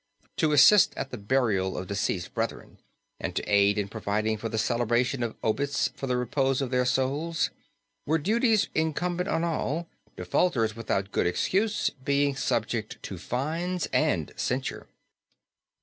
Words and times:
To 0.37 0.51
assist 0.51 0.95
at 0.97 1.11
the 1.11 1.17
burial 1.19 1.77
of 1.77 1.85
deceased 1.85 2.33
brethren, 2.33 2.79
and 3.19 3.35
to 3.35 3.43
aid 3.43 3.77
in 3.77 3.87
providing 3.87 4.35
for 4.35 4.49
the 4.49 4.57
celebration 4.57 5.21
of 5.21 5.35
obits 5.43 5.89
for 5.89 6.07
the 6.07 6.17
repose 6.17 6.59
of 6.59 6.71
their 6.71 6.85
souls, 6.85 7.51
were 8.07 8.17
duties 8.17 8.67
incumbent 8.73 9.29
on 9.29 9.43
all, 9.43 9.87
defaulters 10.17 10.75
without 10.75 11.11
good 11.11 11.27
excuse 11.27 11.91
being 12.03 12.35
subject 12.35 12.97
to 13.03 13.19
fines 13.19 13.85
and 13.93 14.33
censure. 14.35 14.87